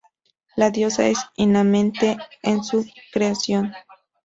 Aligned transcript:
La 0.55 0.71
Diosa 0.71 1.05
es 1.05 1.19
inmanente 1.35 2.17
en 2.41 2.63
su 2.63 2.89
creación. 3.13 3.71